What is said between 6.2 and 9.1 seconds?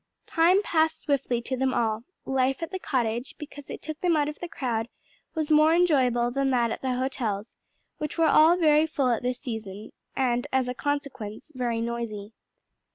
than that at the hotels, which were all very full